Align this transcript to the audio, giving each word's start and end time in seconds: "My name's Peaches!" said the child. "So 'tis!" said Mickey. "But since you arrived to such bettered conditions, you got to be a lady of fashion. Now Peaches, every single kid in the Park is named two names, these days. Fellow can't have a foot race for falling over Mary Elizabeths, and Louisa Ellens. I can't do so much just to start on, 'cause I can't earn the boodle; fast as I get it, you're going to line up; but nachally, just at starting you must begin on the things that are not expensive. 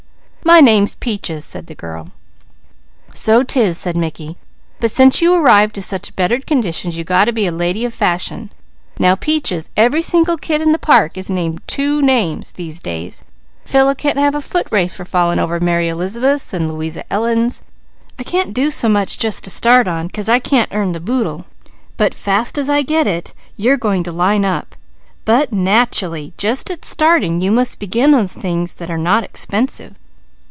"My 0.43 0.59
name's 0.59 0.95
Peaches!" 0.95 1.45
said 1.45 1.67
the 1.67 1.75
child. 1.75 2.11
"So 3.13 3.41
'tis!" 3.41 3.77
said 3.77 3.95
Mickey. 3.95 4.35
"But 4.81 4.91
since 4.91 5.21
you 5.21 5.33
arrived 5.35 5.75
to 5.75 5.81
such 5.81 6.13
bettered 6.15 6.45
conditions, 6.45 6.97
you 6.97 7.05
got 7.05 7.25
to 7.25 7.31
be 7.31 7.47
a 7.47 7.53
lady 7.53 7.85
of 7.85 7.93
fashion. 7.93 8.49
Now 8.99 9.15
Peaches, 9.15 9.69
every 9.77 10.01
single 10.01 10.35
kid 10.35 10.59
in 10.61 10.73
the 10.73 10.77
Park 10.77 11.17
is 11.17 11.29
named 11.29 11.61
two 11.67 12.01
names, 12.01 12.51
these 12.53 12.79
days. 12.79 13.23
Fellow 13.63 13.95
can't 13.95 14.17
have 14.17 14.35
a 14.35 14.41
foot 14.41 14.67
race 14.71 14.93
for 14.93 15.05
falling 15.05 15.39
over 15.39 15.61
Mary 15.61 15.87
Elizabeths, 15.87 16.51
and 16.53 16.67
Louisa 16.69 17.05
Ellens. 17.13 17.63
I 18.19 18.23
can't 18.23 18.53
do 18.53 18.71
so 18.71 18.89
much 18.89 19.19
just 19.19 19.45
to 19.45 19.49
start 19.49 19.87
on, 19.87 20.09
'cause 20.09 20.27
I 20.27 20.39
can't 20.39 20.73
earn 20.73 20.91
the 20.91 20.99
boodle; 20.99 21.45
fast 22.13 22.57
as 22.57 22.67
I 22.67 22.81
get 22.81 23.07
it, 23.07 23.33
you're 23.55 23.77
going 23.77 24.03
to 24.03 24.11
line 24.11 24.43
up; 24.43 24.75
but 25.23 25.53
nachally, 25.53 26.33
just 26.37 26.69
at 26.69 26.83
starting 26.83 27.39
you 27.39 27.53
must 27.53 27.79
begin 27.79 28.13
on 28.13 28.23
the 28.23 28.27
things 28.39 28.73
that 28.75 28.89
are 28.91 28.97
not 28.97 29.23
expensive. 29.23 29.95